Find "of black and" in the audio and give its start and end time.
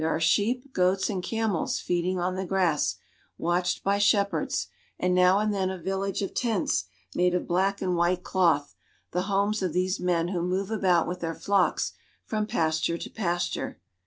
7.35-7.95